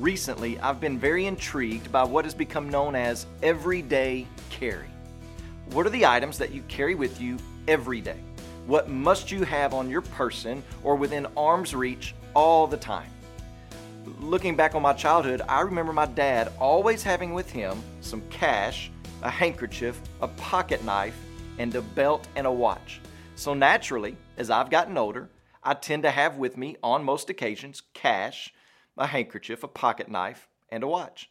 recently 0.00 0.58
I've 0.60 0.80
been 0.80 0.98
very 0.98 1.26
intrigued 1.26 1.90
by 1.90 2.04
what 2.04 2.24
has 2.24 2.34
become 2.34 2.68
known 2.68 2.94
as 2.94 3.26
everyday 3.42 4.26
carry. 4.50 4.88
What 5.72 5.86
are 5.86 5.90
the 5.90 6.06
items 6.06 6.38
that 6.38 6.52
you 6.52 6.62
carry 6.62 6.94
with 6.94 7.20
you 7.20 7.38
every 7.66 8.00
day? 8.00 8.20
What 8.66 8.88
must 8.88 9.30
you 9.30 9.44
have 9.44 9.74
on 9.74 9.90
your 9.90 10.02
person 10.02 10.62
or 10.82 10.96
within 10.96 11.26
arm's 11.36 11.74
reach 11.74 12.14
all 12.34 12.66
the 12.66 12.76
time? 12.76 13.10
Looking 14.20 14.54
back 14.54 14.74
on 14.74 14.82
my 14.82 14.92
childhood, 14.92 15.42
I 15.48 15.60
remember 15.62 15.92
my 15.92 16.06
dad 16.06 16.52
always 16.60 17.02
having 17.02 17.34
with 17.34 17.50
him 17.50 17.82
some 18.00 18.22
cash, 18.30 18.90
a 19.22 19.30
handkerchief, 19.30 20.00
a 20.20 20.28
pocket 20.28 20.84
knife, 20.84 21.16
and 21.58 21.74
a 21.74 21.82
belt 21.82 22.28
and 22.36 22.46
a 22.46 22.52
watch. 22.52 23.00
So 23.34 23.54
naturally, 23.54 24.16
as 24.36 24.50
I've 24.50 24.70
gotten 24.70 24.96
older, 24.96 25.28
I 25.64 25.74
tend 25.74 26.04
to 26.04 26.10
have 26.10 26.36
with 26.36 26.56
me 26.56 26.76
on 26.82 27.02
most 27.02 27.28
occasions 27.30 27.82
cash, 27.92 28.52
a 28.96 29.06
handkerchief, 29.06 29.62
a 29.62 29.68
pocket 29.68 30.08
knife, 30.08 30.48
and 30.68 30.82
a 30.82 30.88
watch. 30.88 31.30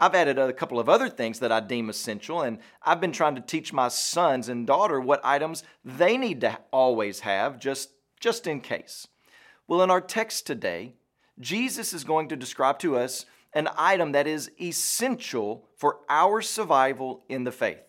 I've 0.00 0.14
added 0.14 0.38
a 0.38 0.52
couple 0.52 0.80
of 0.80 0.88
other 0.88 1.08
things 1.08 1.38
that 1.40 1.52
I 1.52 1.60
deem 1.60 1.90
essential, 1.90 2.42
and 2.42 2.58
I've 2.82 3.00
been 3.00 3.12
trying 3.12 3.34
to 3.34 3.40
teach 3.40 3.72
my 3.72 3.88
sons 3.88 4.48
and 4.48 4.66
daughter 4.66 5.00
what 5.00 5.20
items 5.24 5.62
they 5.84 6.16
need 6.16 6.40
to 6.40 6.58
always 6.72 7.20
have 7.20 7.58
just, 7.58 7.90
just 8.18 8.46
in 8.46 8.60
case. 8.60 9.06
Well, 9.68 9.82
in 9.82 9.90
our 9.90 10.00
text 10.00 10.46
today, 10.46 10.94
Jesus 11.38 11.92
is 11.92 12.04
going 12.04 12.28
to 12.28 12.36
describe 12.36 12.78
to 12.80 12.96
us 12.96 13.26
an 13.52 13.68
item 13.76 14.12
that 14.12 14.26
is 14.26 14.50
essential 14.60 15.68
for 15.76 15.98
our 16.08 16.40
survival 16.40 17.24
in 17.28 17.44
the 17.44 17.52
faith. 17.52 17.82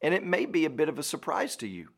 And 0.00 0.14
it 0.14 0.24
may 0.24 0.46
be 0.46 0.64
a 0.64 0.70
bit 0.70 0.88
of 0.88 0.98
a 0.98 1.02
surprise 1.02 1.54
to 1.56 1.68
you. 1.68 1.88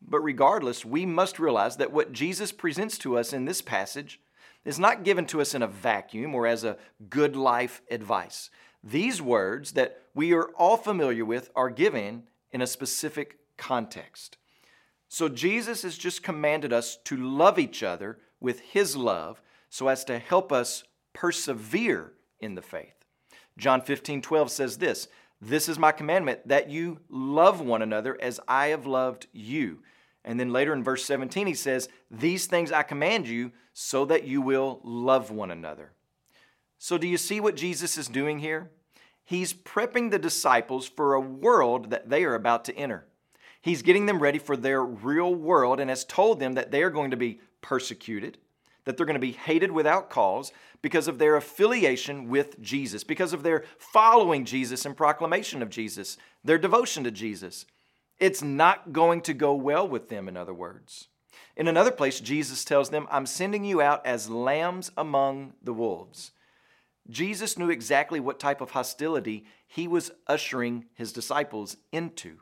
But 0.00 0.20
regardless, 0.20 0.84
we 0.84 1.06
must 1.06 1.38
realize 1.38 1.76
that 1.76 1.92
what 1.92 2.12
Jesus 2.12 2.52
presents 2.52 2.98
to 2.98 3.16
us 3.16 3.32
in 3.32 3.44
this 3.44 3.62
passage 3.62 4.20
is 4.64 4.78
not 4.78 5.04
given 5.04 5.26
to 5.26 5.40
us 5.40 5.54
in 5.54 5.62
a 5.62 5.66
vacuum 5.66 6.34
or 6.34 6.46
as 6.46 6.64
a 6.64 6.76
good 7.08 7.36
life 7.36 7.82
advice. 7.90 8.50
These 8.82 9.20
words 9.20 9.72
that 9.72 10.00
we 10.14 10.32
are 10.32 10.50
all 10.56 10.76
familiar 10.76 11.24
with 11.24 11.50
are 11.56 11.70
given 11.70 12.24
in 12.52 12.60
a 12.60 12.66
specific 12.66 13.38
context. 13.56 14.36
So 15.08 15.28
Jesus 15.28 15.82
has 15.82 15.96
just 15.96 16.22
commanded 16.22 16.72
us 16.72 16.98
to 17.04 17.16
love 17.16 17.58
each 17.58 17.82
other 17.82 18.18
with 18.40 18.60
his 18.60 18.96
love 18.96 19.40
so 19.70 19.88
as 19.88 20.04
to 20.04 20.18
help 20.18 20.52
us 20.52 20.84
persevere 21.12 22.12
in 22.40 22.54
the 22.54 22.62
faith. 22.62 22.94
John 23.56 23.80
15, 23.80 24.22
12 24.22 24.50
says 24.50 24.78
this 24.78 25.08
This 25.40 25.68
is 25.68 25.78
my 25.78 25.92
commandment 25.92 26.46
that 26.48 26.70
you 26.70 27.00
love 27.08 27.60
one 27.60 27.82
another 27.82 28.18
as 28.20 28.40
I 28.48 28.68
have 28.68 28.86
loved 28.86 29.26
you. 29.32 29.82
And 30.24 30.40
then 30.40 30.52
later 30.52 30.72
in 30.72 30.82
verse 30.82 31.04
17, 31.04 31.46
he 31.46 31.54
says, 31.54 31.88
These 32.10 32.46
things 32.46 32.72
I 32.72 32.82
command 32.82 33.28
you 33.28 33.52
so 33.72 34.04
that 34.06 34.24
you 34.24 34.40
will 34.40 34.80
love 34.82 35.30
one 35.30 35.50
another. 35.50 35.92
So, 36.78 36.98
do 36.98 37.06
you 37.06 37.18
see 37.18 37.40
what 37.40 37.56
Jesus 37.56 37.98
is 37.98 38.08
doing 38.08 38.38
here? 38.38 38.70
He's 39.24 39.54
prepping 39.54 40.10
the 40.10 40.18
disciples 40.18 40.86
for 40.86 41.14
a 41.14 41.20
world 41.20 41.90
that 41.90 42.10
they 42.10 42.24
are 42.24 42.34
about 42.34 42.64
to 42.66 42.76
enter. 42.76 43.06
He's 43.60 43.82
getting 43.82 44.04
them 44.04 44.20
ready 44.20 44.38
for 44.38 44.56
their 44.56 44.84
real 44.84 45.34
world 45.34 45.80
and 45.80 45.88
has 45.88 46.04
told 46.04 46.38
them 46.38 46.52
that 46.54 46.70
they 46.70 46.82
are 46.82 46.90
going 46.90 47.10
to 47.10 47.16
be 47.16 47.40
persecuted, 47.62 48.36
that 48.84 48.96
they're 48.96 49.06
going 49.06 49.14
to 49.14 49.20
be 49.20 49.32
hated 49.32 49.72
without 49.72 50.10
cause 50.10 50.52
because 50.82 51.08
of 51.08 51.18
their 51.18 51.36
affiliation 51.36 52.28
with 52.28 52.60
Jesus, 52.60 53.04
because 53.04 53.32
of 53.32 53.42
their 53.42 53.64
following 53.78 54.44
Jesus 54.44 54.84
and 54.84 54.94
proclamation 54.94 55.62
of 55.62 55.70
Jesus, 55.70 56.18
their 56.44 56.58
devotion 56.58 57.04
to 57.04 57.10
Jesus. 57.10 57.64
It's 58.18 58.42
not 58.42 58.92
going 58.92 59.20
to 59.22 59.34
go 59.34 59.54
well 59.54 59.86
with 59.86 60.08
them, 60.08 60.28
in 60.28 60.36
other 60.36 60.54
words. 60.54 61.08
In 61.56 61.68
another 61.68 61.90
place, 61.90 62.20
Jesus 62.20 62.64
tells 62.64 62.90
them, 62.90 63.06
I'm 63.10 63.26
sending 63.26 63.64
you 63.64 63.80
out 63.80 64.04
as 64.06 64.30
lambs 64.30 64.90
among 64.96 65.54
the 65.62 65.72
wolves. 65.72 66.32
Jesus 67.08 67.58
knew 67.58 67.70
exactly 67.70 68.18
what 68.18 68.40
type 68.40 68.60
of 68.60 68.70
hostility 68.70 69.44
he 69.66 69.86
was 69.86 70.10
ushering 70.26 70.86
his 70.94 71.12
disciples 71.12 71.76
into. 71.92 72.38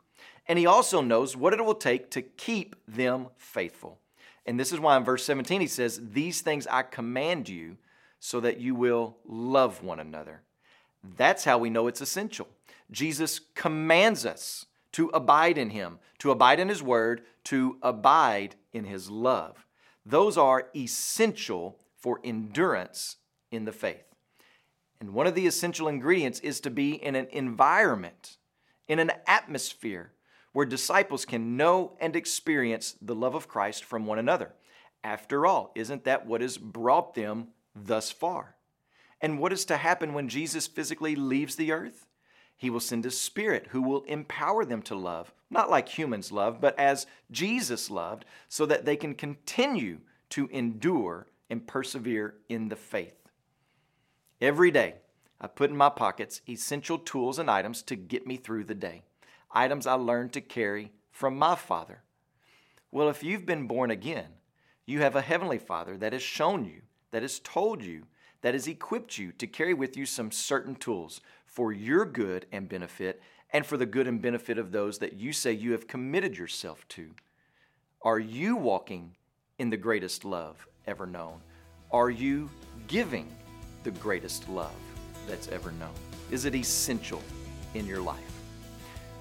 And 0.47 0.57
he 0.57 0.65
also 0.65 1.01
knows 1.01 1.35
what 1.35 1.53
it 1.53 1.63
will 1.63 1.75
take 1.75 2.09
to 2.11 2.21
keep 2.21 2.75
them 2.87 3.27
faithful. 3.37 3.99
And 4.45 4.59
this 4.59 4.71
is 4.71 4.79
why 4.79 4.97
in 4.97 5.03
verse 5.03 5.25
17 5.25 5.61
he 5.61 5.67
says, 5.67 5.99
These 6.11 6.41
things 6.41 6.67
I 6.67 6.83
command 6.83 7.49
you 7.49 7.77
so 8.19 8.39
that 8.39 8.59
you 8.59 8.75
will 8.75 9.17
love 9.25 9.83
one 9.83 9.99
another. 9.99 10.41
That's 11.17 11.43
how 11.43 11.57
we 11.57 11.69
know 11.69 11.87
it's 11.87 12.01
essential. 12.01 12.47
Jesus 12.91 13.39
commands 13.55 14.25
us 14.25 14.65
to 14.93 15.09
abide 15.09 15.57
in 15.57 15.71
Him, 15.71 15.99
to 16.19 16.31
abide 16.31 16.59
in 16.59 16.69
His 16.69 16.81
Word, 16.81 17.21
to 17.45 17.77
abide 17.81 18.55
in 18.71 18.85
His 18.85 19.09
love. 19.09 19.65
Those 20.05 20.37
are 20.37 20.69
essential 20.75 21.79
for 21.95 22.19
endurance 22.23 23.17
in 23.51 23.65
the 23.65 23.71
faith. 23.71 24.05
And 24.99 25.13
one 25.13 25.27
of 25.27 25.35
the 25.35 25.47
essential 25.47 25.87
ingredients 25.87 26.39
is 26.39 26.59
to 26.61 26.69
be 26.69 26.91
in 26.91 27.15
an 27.15 27.27
environment, 27.31 28.37
in 28.87 28.99
an 28.99 29.11
atmosphere 29.27 30.13
where 30.53 30.65
disciples 30.65 31.25
can 31.25 31.57
know 31.57 31.97
and 31.99 32.15
experience 32.15 32.95
the 33.01 33.15
love 33.15 33.35
of 33.35 33.47
Christ 33.47 33.83
from 33.83 34.05
one 34.05 34.19
another. 34.19 34.53
After 35.03 35.45
all, 35.45 35.71
isn't 35.75 36.05
that 36.05 36.25
what 36.25 36.41
has 36.41 36.57
brought 36.57 37.15
them 37.15 37.49
thus 37.75 38.11
far? 38.11 38.55
And 39.19 39.39
what 39.39 39.51
is 39.51 39.65
to 39.65 39.77
happen 39.77 40.13
when 40.13 40.29
Jesus 40.29 40.67
physically 40.67 41.15
leaves 41.15 41.55
the 41.55 41.71
earth? 41.71 42.05
He 42.55 42.69
will 42.69 42.79
send 42.79 43.03
His 43.03 43.19
Spirit 43.19 43.67
who 43.71 43.81
will 43.81 44.03
empower 44.03 44.65
them 44.65 44.81
to 44.83 44.95
love, 44.95 45.33
not 45.49 45.69
like 45.69 45.89
humans 45.89 46.31
love, 46.31 46.61
but 46.61 46.77
as 46.79 47.05
Jesus 47.31 47.89
loved, 47.89 48.25
so 48.47 48.65
that 48.65 48.85
they 48.85 48.95
can 48.95 49.15
continue 49.15 49.99
to 50.29 50.47
endure 50.51 51.27
and 51.49 51.67
persevere 51.67 52.35
in 52.49 52.69
the 52.69 52.75
faith. 52.75 53.29
Every 54.41 54.71
day, 54.71 54.95
I 55.39 55.47
put 55.47 55.69
in 55.69 55.75
my 55.77 55.89
pockets 55.89 56.41
essential 56.47 56.97
tools 56.97 57.37
and 57.37 57.51
items 57.51 57.81
to 57.83 57.95
get 57.95 58.25
me 58.25 58.37
through 58.37 58.63
the 58.63 58.75
day, 58.75 59.03
items 59.51 59.85
I 59.85 59.93
learned 59.93 60.33
to 60.33 60.41
carry 60.41 60.91
from 61.11 61.37
my 61.37 61.55
Father. 61.55 62.01
Well, 62.91 63.09
if 63.09 63.23
you've 63.23 63.45
been 63.45 63.67
born 63.67 63.91
again, 63.91 64.29
you 64.85 64.99
have 65.01 65.15
a 65.15 65.21
Heavenly 65.21 65.57
Father 65.57 65.97
that 65.97 66.13
has 66.13 66.21
shown 66.21 66.65
you, 66.65 66.81
that 67.11 67.21
has 67.21 67.39
told 67.39 67.83
you, 67.83 68.03
that 68.43 68.53
has 68.53 68.67
equipped 68.67 69.17
you 69.17 69.31
to 69.31 69.47
carry 69.47 69.73
with 69.73 69.97
you 69.97 70.05
some 70.05 70.29
certain 70.29 70.75
tools 70.75 71.21
for 71.45 71.71
your 71.71 72.05
good 72.05 72.45
and 72.51 72.69
benefit, 72.69 73.21
and 73.51 73.65
for 73.65 73.77
the 73.77 73.85
good 73.85 74.07
and 74.07 74.21
benefit 74.21 74.57
of 74.57 74.71
those 74.71 74.99
that 74.99 75.13
you 75.13 75.31
say 75.31 75.51
you 75.51 75.71
have 75.71 75.87
committed 75.87 76.37
yourself 76.37 76.85
to. 76.89 77.11
Are 78.01 78.19
you 78.19 78.55
walking 78.55 79.15
in 79.59 79.69
the 79.69 79.77
greatest 79.77 80.25
love 80.25 80.67
ever 80.87 81.05
known? 81.05 81.39
Are 81.91 82.09
you 82.09 82.49
giving 82.87 83.31
the 83.83 83.91
greatest 83.91 84.49
love 84.49 84.75
that's 85.27 85.47
ever 85.47 85.71
known? 85.73 85.93
Is 86.29 86.45
it 86.45 86.55
essential 86.55 87.21
in 87.75 87.85
your 87.85 88.01
life? 88.01 88.19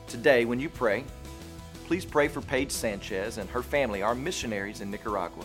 Today, 0.09 0.45
when 0.47 0.59
you 0.59 0.69
pray, 0.69 1.05
please 1.87 2.05
pray 2.05 2.27
for 2.27 2.41
Paige 2.41 2.73
Sanchez 2.73 3.39
and 3.39 3.49
her 3.51 3.63
family, 3.63 4.03
our 4.03 4.15
missionaries 4.15 4.81
in 4.81 4.91
Nicaragua. 4.91 5.45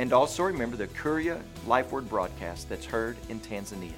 And 0.00 0.14
also 0.14 0.44
remember 0.44 0.78
the 0.78 0.86
Kuria 0.86 1.42
Life 1.66 1.92
Word 1.92 2.08
broadcast 2.08 2.70
that's 2.70 2.86
heard 2.86 3.18
in 3.28 3.38
Tanzania. 3.38 3.92